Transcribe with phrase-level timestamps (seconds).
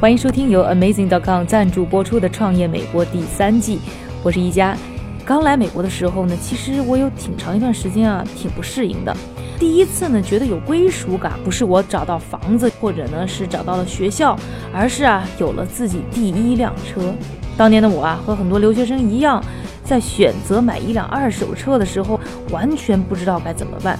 [0.00, 3.80] 欢迎收听由 Amazing.com 赞助播出的《创业美国》第三季，
[4.22, 4.76] 我是一佳。
[5.24, 9.12] 刚来美国的时候呢，其实我有挺长一段时间啊，挺不适应的。
[9.58, 14.38] 第一次呢，觉得有归属感，不是我找到房子，或者呢是找到了学校，
[14.72, 17.12] 而是啊有了自己第一辆车。
[17.56, 19.42] 当年的我啊，和很多留学生一样，
[19.82, 22.20] 在选择买一辆二手车的时候，
[22.52, 23.98] 完全不知道该怎么办。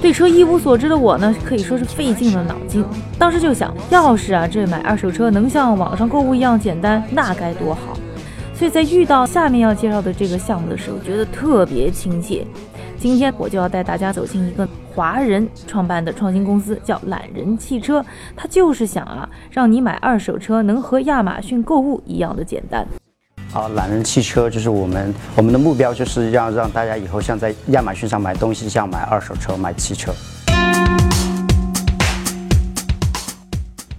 [0.00, 2.84] 对车一无所知的我呢，可以说是费尽了脑筋。
[3.18, 7.98] 当时就想，要是啊这买二手车能像网上购物一样简单，那该多好。
[8.54, 12.46] 所以在遇到下面要介绍的这个项目的时候，觉得特别亲切。
[12.96, 18.04] 今天我就要带大家走进一个华人创办的创新公司，叫懒人汽车。
[18.36, 22.86] 它就是想啊，让你买二手车能和亚马逊购物一样的简单。
[23.58, 30.14] 啊，懒人汽车就是我们我们的目标，就是要让大家以后像在亚马逊上买东西，像买二手车、买汽车。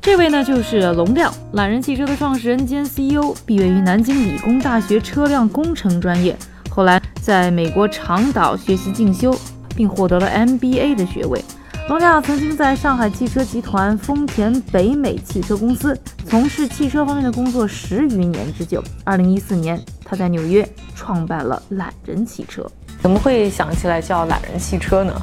[0.02, 6.34] 这位呢，就是龙亮，懒人汽车的创始人兼 CEO，毕业于南京理工大学车辆工程专业，
[6.70, 9.38] 后来在美国长岛学习进修，
[9.76, 11.44] 并获得了 MBA 的学位。
[11.90, 18.84] 龙亮曾经在上海汽车集团、丰田北美汽车公司从事汽车方面的工作十余年之久。
[19.04, 22.64] 二零一四年，他在纽约创办了懒人汽车。
[23.02, 25.20] 怎么会想起来叫懒人汽车呢？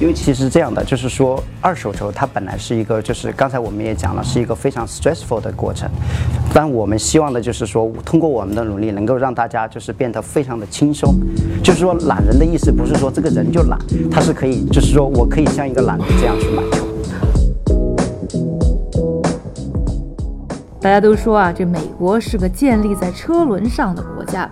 [0.00, 5.90] 因为其实这样的，就是说二手车它本来是一个，就是刚才我们也讲了，是一个非常 stressful 的过程。
[6.54, 11.14] 但我们希望的就是说，通过我们的努力，能够让大家就是变得非常的轻松。
[11.62, 13.78] 就是说，懒人的意思不是说这个人就懒，
[14.10, 16.86] 他是可以，就是说我可以像一个懒人这样去买车。
[20.80, 24.50] 大家都说啊，这美国是个建立在车轮上的国家，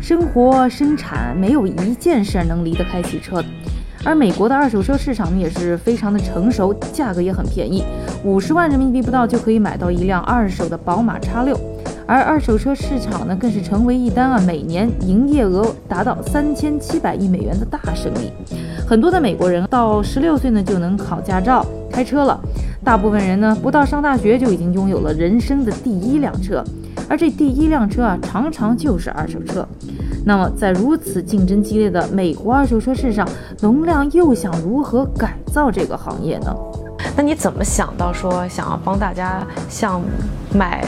[0.00, 3.40] 生活生产没有一件事能离得开汽车。
[4.04, 7.84] 而美国的二手车市场呢，也是非常的成熟，价格也很便宜，
[8.24, 11.58] 五十万人民币不到就可以买到一辆二手的宝马叉六。
[12.06, 18.32] 而二手车市场呢，更是成为一单啊每年营业额达到三千七百亿美元的大生意。
[18.86, 22.40] 很多的美国人到十六岁呢就能考驾照开车了，
[22.82, 26.64] 大部分人呢不到上大学就已经拥有了人生的第一辆车，
[27.10, 29.68] 而这第一辆车啊常常就是二手车。
[30.24, 33.26] 那么，在如此竞争激烈的美国二手车市场，
[33.62, 36.54] 龙亮又想如何改造这个行业呢？
[37.16, 40.02] 那你怎么想到说想要帮大家像
[40.52, 40.84] 买？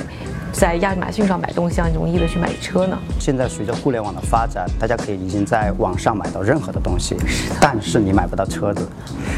[0.53, 2.99] 在亚马逊上买东西，啊容易的去买车呢。
[3.19, 7.16] 现在随着互联网的发展，大家可以已经在网上买到任何的东西，
[7.61, 8.87] 但是你买不到车子。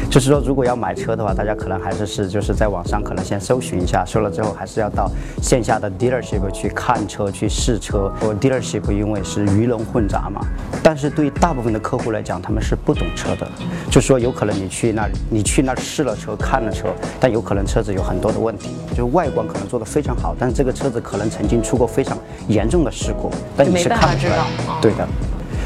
[0.09, 5.09] 就是说，如果要买车的话，大家可能还是是就是在网上可能先搜寻一下，搜了之后还是要到
[5.41, 8.11] 线下的 dealership 去看车、去试车。
[8.21, 10.41] 我 dealership 因为是鱼龙混杂嘛，
[10.83, 13.45] 但是对大部分的客户来讲，他们是不懂车的。
[13.91, 16.87] 就说有可能你去那，你去那试了车、看了车，
[17.19, 21.01] 但有可能车子有很多的问题，就是外观可能做得非常好，但是这个车子。
[21.01, 22.17] 可能曾经出过非常
[22.47, 24.37] 严重的事故，但你是看不出来。
[24.81, 25.05] 对的，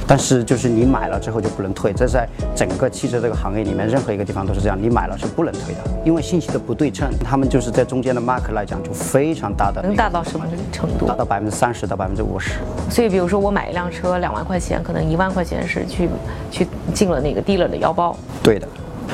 [0.08, 11.06] 但是就是你买了之后就不能退，这在整个汽车这个行业里面，任何一个地方都是这样，你买了是不能退的，因为信息的不对称，他们就是在中间的 mark 来讲就非常大的，能大到什么程度？
[11.06, 12.52] 达到百分之三十到百分之五十。
[12.90, 16.10] 所以，比如说我买一辆车两万块钱，可能一万块钱是去
[16.50, 18.16] 去进了那个 dealer 的腰包。
[18.42, 18.68] 对的。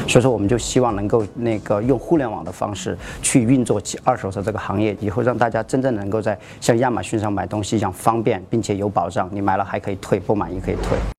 [0.08, 11.13] 所以说，我们就希望能够那个用互联网的方式去运作起二手车这个行业，以后让大家真正能够在像亚马逊上买东西一样方便，并且有保障，你买了还可以退，不满意可以退。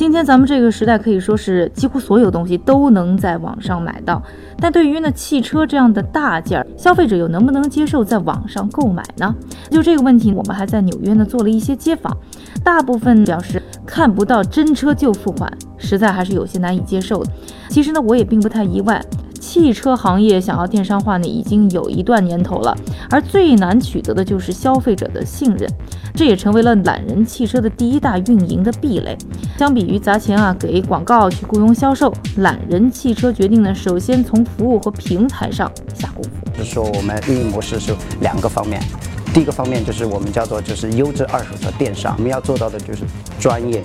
[0.00, 4.22] 今天咱们这个时代可以说是几乎所有东西都能在网上买到，
[4.56, 9.34] 但对于呢汽车这样的大件儿，消费者又能不能接受在网上购买呢？
[9.70, 12.16] 就这个问题，我们还在纽约呢做了一些街访，
[12.64, 17.30] 大部分表示看不到真车就付款，实在还是有些难以接受的。
[17.68, 19.04] 其实呢，我也并不太意外。
[19.50, 22.72] 汽车行业想要电商化呢，已经有一段年头了，
[23.10, 25.68] 而最难取得的就是消费者的信任。
[26.14, 29.18] 这也成为了懒人汽车的第一大运营的壁垒。
[29.58, 36.30] 相比于砸钱啊给广告去雇佣销售，懒人汽车决定呢，首先从服务和平台上下功夫。
[36.56, 38.80] 就是说，我们运营模式是两个方面。
[39.34, 43.02] 第一个方面就是我们叫做就是优质二手车电商，我们要做到的就是
[43.40, 43.82] 专业，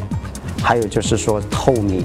[0.61, 2.03] 还有就是说透明，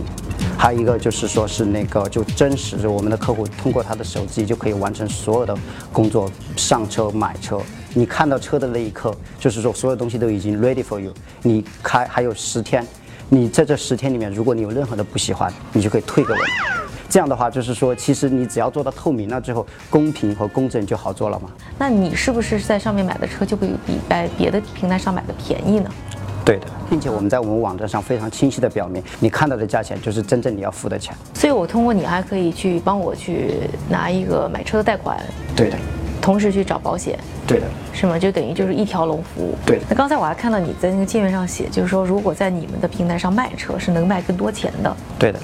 [0.60, 5.56] 还有一个就是说是那个就真实，我们的客户通过他的手机就可以完成所有的
[5.90, 7.58] 工作，上车买车，
[7.94, 12.86] 你看到车的那一刻，就是说所有东西都已经 ready for you，你开还有十天，
[13.30, 16.38] 你在这十天里面，如果你有任何的不喜欢，你就可以退给我。
[17.08, 21.48] 这样的话，就是说，其实你只要做到透明了之后，公平和公正就好做了嘛。
[21.78, 25.90] 那你是不是在上面买的车就会比在别的平台上买的便宜呢？
[26.50, 31.14] 对的，并且我们在我们网站上非常清晰的表明，你看到的价钱就是真正你要付的钱。
[31.32, 35.16] 所以我通过你还可以去帮我去拿一个买车的贷款。
[35.54, 35.76] 对的。
[36.20, 37.16] 同时去找保险。
[37.46, 37.66] 对的。
[37.92, 38.18] 是吗？
[38.18, 39.54] 就等于就是一条龙服务。
[39.64, 39.78] 对。
[39.88, 44.96] 那刚才我还看到你在那个界面上写，就是说如果在你们的平台上卖车是能卖更多钱的。
[45.20, 45.38] 对的。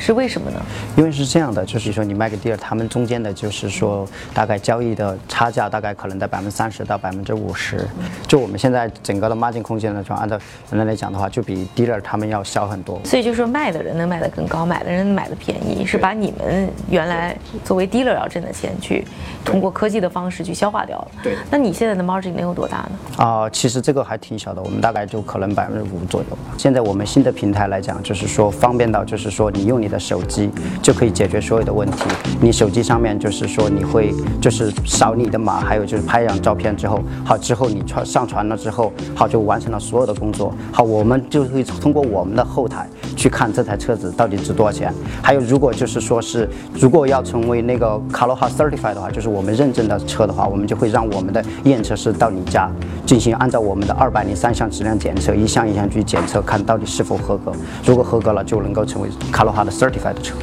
[0.00, 0.60] 是为什么呢？
[0.96, 7.86] 因为是这样的，就是说你卖给 dealer，他们中间的就是说大概交易的差价大概可能在百分之三十到百分之五十。
[8.26, 10.40] 就我们现在整个的 margin 空间呢，就按照
[10.72, 12.98] 原来来讲的话，就比 dealer 他们要小很多。
[13.04, 19.04] 所以就是说卖的人能卖得更高，买的人买的便宜，是把你们原来作为 dealer 要挣的钱去
[19.44, 21.08] 通过科技的方式去消化掉了。
[21.22, 21.36] 对。
[21.50, 23.24] 那你现在的 margin 能有多大呢？
[23.24, 26.38] 啊，其实这个还挺小的，我们大概就可能百分之五左右。
[26.56, 30.50] 现在我们新的平台来讲，就是说方便到就是说你用你的手机。
[30.80, 32.04] 就可以解决所有的问题。
[32.40, 40.54] 你手机上面就是说你会就是扫你的码，还有就是拍一张照片之后，好之后你传上传了之后，好就完成了所有的工作。
[40.72, 44.92] 好，我们就会通过我们的后台去看这台车子到底值多少钱。
[45.22, 52.70] 还有如果就是说是如果要成为那个卡罗哈 certified 的话，就是我们认证的车的话，我们就会让我们的验车师到你家
[53.04, 57.52] 进行按照我们的二百零三项质量检测，一项一项去检测，看到底是否合格。
[57.84, 60.36] 如果合格了，就能够成为卡罗 certified 的车。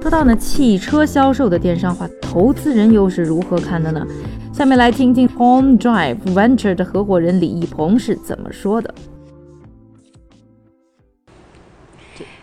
[0.00, 4.06] 说到呢，汽车销售的电商化，投资人又是如何看的呢？
[4.52, 8.94] 下面来听听 Home Drive Venture 的合伙人李一鹏是怎么说的。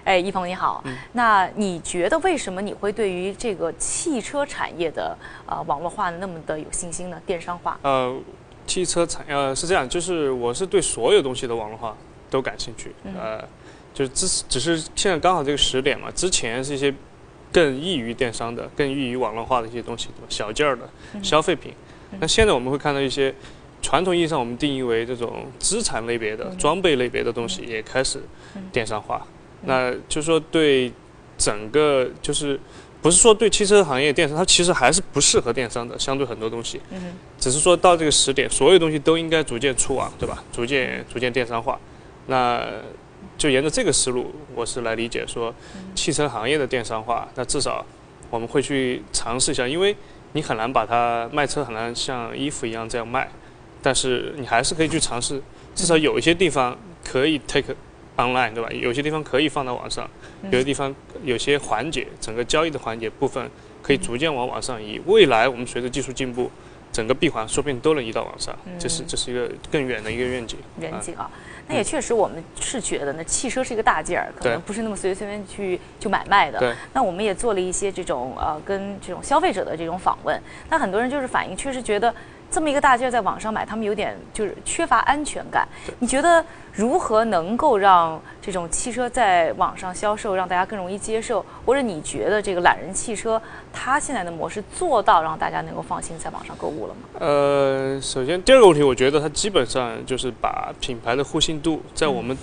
[0.04, 7.22] 哎，一鹏你好，那你觉得为什么你会对于这个汽车产业的呃网络化那么的有信心呢？
[7.26, 7.80] 电商化？
[7.84, 8.18] 呃，
[8.66, 11.96] 汽车产呃是这样，就是我是对所有东西的网络化
[12.30, 13.44] 都感兴趣，呃，
[13.94, 16.94] 就是只只是现在刚好这个时点嘛，之前是一些。
[17.52, 20.28] 更易于电商的、更易于网络化的一些东西，对吧？
[20.30, 20.88] 小件儿的
[21.24, 21.74] 消费品。
[22.20, 23.34] 那现在我们会看到一些
[23.82, 28.22] 传统意义上我们定义为这种资产类别的、装备类别的东西也开始
[28.72, 29.26] 电商化。
[29.64, 30.94] 那就是说，对
[31.40, 32.60] 整个就是
[33.02, 36.80] 不是说对汽车行业电商，它其实还是不适合电商的，相对很多东西。
[37.40, 40.44] 只是说到这个时点，所有东西都应该逐渐出网，对吧？
[40.54, 41.80] 逐渐逐渐电商化。
[42.28, 42.64] 那
[43.40, 45.56] 就沿着这个思路，我是来理解说，
[45.96, 47.84] 汽车行业的电商化，那至少
[48.30, 49.96] 我们会去尝试一下，因为
[50.34, 53.30] 你很难把它卖车很难像衣服一样这样卖，
[53.82, 55.42] 但是你还是可以去尝试，
[55.74, 57.74] 至少有一些地方可以 take
[58.18, 58.70] online 对吧？
[58.74, 60.06] 有些地方可以放到网上，
[60.52, 60.94] 有些地方
[61.24, 63.50] 有些环节，整个交易的环节部分
[63.82, 65.00] 可以逐渐往网上移。
[65.06, 66.52] 未来我们随着技术进步，
[66.92, 70.60] 整个闭环说不定都能移到网上，这是这是一个更远的一个愿景。
[71.16, 71.32] 啊。
[71.70, 76.76] 那也确实，我们是觉得，那汽车是一个大件儿，可能不是那么随随便便去就买卖的。
[76.92, 80.38] 那我们也做了一些这种呃，跟这种消费者的这种访问。
[80.70, 82.14] 那很多人就是反映，确实觉得。
[82.52, 85.68] 这么一个大件在网上买，他们有点就是缺乏安全感。
[86.00, 91.46] 你觉得如何能够让这种汽车在网上销售，让大家更容易接受？
[91.66, 93.40] 或者你觉得这个懒人汽车
[93.72, 97.02] 它现在的模式做到让大家能够放心在网上购物了吗？
[97.20, 102.36] 呃，首先第二个问题，我觉得它基本上就是把品牌的互信度在我们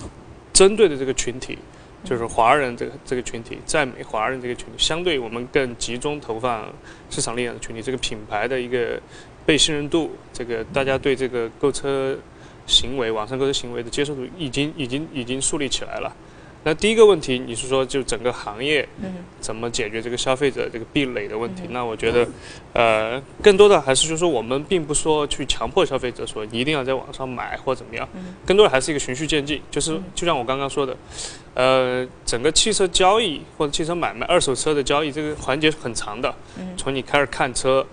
[0.52, 1.58] 针对的这个群体，
[2.04, 6.64] 就是华人这个这个群体，在美华人这个群体，相对我们更集中投放
[7.10, 9.00] 市场力量的群体，这个品牌的一个。
[9.46, 12.18] 被信任度，这个大家对这个购车
[12.66, 16.12] 行为、网上购车行为的接受度已经、已经、已经树立起来了。
[16.66, 18.86] 那第一个问题，你是说就整个行业
[19.38, 21.62] 怎么解决这个消费者这个壁垒的问题？
[21.70, 22.28] 那我觉得，
[22.72, 28.08] 呃，更多的还是就是说，我们并不说去强迫消费者说一定要在网上买或怎么样，
[28.44, 29.62] 更多的还是一个循序渐进。
[29.70, 30.96] 就是就像我刚刚说的，
[31.54, 36.34] 呃，整个汽车交易或者汽车买卖、二手车的交易这个环节是很长的，
[36.76, 37.86] 从你开始看车，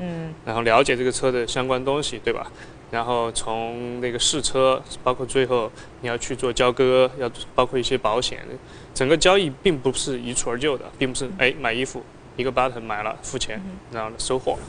[0.46, 2.52] 然后了解这个车的相关东西，对吧？
[2.94, 5.72] 然后从那个试车，包括最后
[6.02, 8.46] 你要去做交割，要包括一些保险，
[8.94, 12.04] 整个交易并不是一蹴而就的，并不是哎买衣服
[12.38, 13.60] 一个 button 买了付钱
[13.92, 14.60] 然后收货，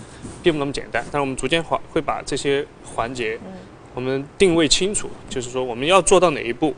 [0.42, 1.04] 并不那么简单。
[1.12, 2.66] 但是我们逐渐会会把这些
[2.96, 3.38] 环节
[3.94, 6.74] 我们定位清楚，就是说我们要做到哪一步。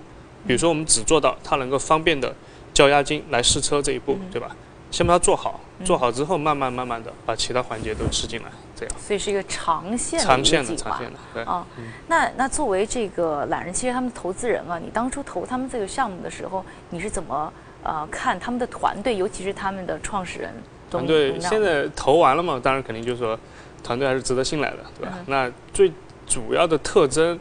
[0.47, 2.33] 比如说，我们只做到它能够方便的
[2.73, 4.55] 交押金来试车这一步，对吧？
[4.93, 8.95] 先把它做好，做好之后，慢慢慢慢的把其他环节都吃进来，这样。
[9.01, 11.67] 所以是一个长线的长线的长线的，对啊。
[12.07, 17.53] 那那作为这个懒人汽车他们投资人啊，你当初投他们这个项目的时候，你是怎么
[17.83, 20.53] 呃看他们的团队，尤其是他们的创始人？
[20.91, 22.61] 团队现在投完了嘛？
[22.63, 23.37] 当然肯定就是说，
[23.83, 25.19] 团队还是值得信赖的，对吧？
[25.27, 25.91] 那最
[26.27, 27.39] 主要的特征。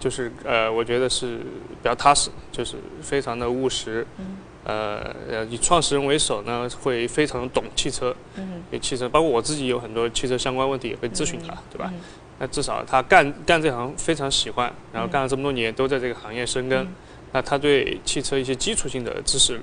[0.00, 4.06] 就是呃，我觉得是比较踏实，就是非常的务实。
[4.18, 4.36] 嗯。
[4.68, 8.14] 呃呃，以创始人为首呢，会非常懂汽车。
[8.36, 8.62] 嗯。
[8.70, 11.90] 对汽车，包括我自己有很多汽车相关问题也会咨询他，对吧？
[12.38, 16.86] 那至少他干干这行非常喜欢，然后干了这么多年都在这个行业深耕，
[17.32, 19.60] 那他对汽车一些基础性的知识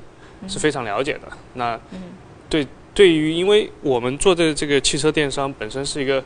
[0.47, 1.21] 是非常了解的。
[1.53, 1.79] 那
[2.50, 6.21] 对对于，因为我们做的这个汽车电商本身是一个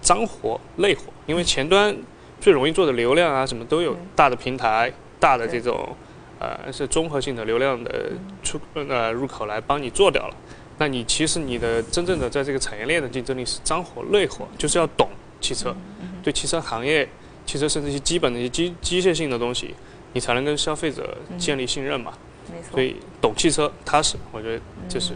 [0.00, 1.94] 脏活累活，因为前端。
[2.38, 5.96] 最容易做的流量啊，什么都有大的平台、大的这种，
[6.38, 8.12] 呃，是综合性的流量的
[8.42, 10.36] 出呃入口来帮你做掉了。
[10.78, 15.08] 那你其实你的真正的在这个产业链的竞争力是脏活累活，就是要懂
[15.40, 15.74] 汽车，
[16.22, 17.08] 对汽车行业、
[17.46, 19.74] 汽车甚至一些基本的一些机机械性的东西，
[20.12, 22.12] 你才能跟消费者建立信任嘛。
[22.52, 22.72] 没错。
[22.72, 25.14] 所以懂汽车踏实，我觉得这是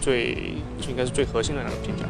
[0.00, 0.54] 最
[0.88, 2.04] 应该是最核心的两个评价。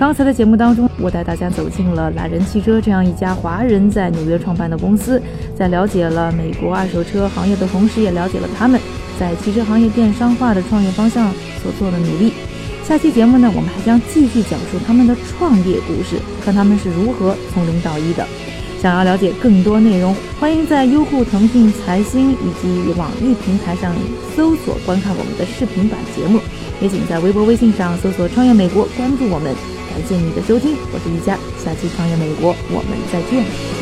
[0.00, 5.20] 刚才的节目当中，我带大家走进了懒人汽车这样一家华人在纽约创办的公司，
[5.54, 8.80] 在了解了美国二手车行业的同时，也了解了他们
[9.18, 11.30] 在汽车行业电商化的创业方向
[11.62, 12.32] 所做的努力。
[12.82, 18.26] 下期节目呢，我们还将继续讲述他们的创业故事，看他们是如何从零到一的。
[18.80, 23.94] 想要了解更多内容，欢迎在优酷、腾讯、财新以及网易平台上
[24.34, 26.40] 搜索观看我们的视频版节目，
[26.80, 29.54] 也请在微博、微信上搜索“创业美国”关注我们。
[29.90, 33.79] 感谢你的收听，我是一佳，下期创业美国，我们再见。